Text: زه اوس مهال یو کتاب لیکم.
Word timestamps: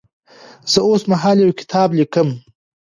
زه 0.71 0.79
اوس 0.87 1.01
مهال 1.11 1.37
یو 1.41 1.57
کتاب 1.59 1.89
لیکم. 1.97 2.27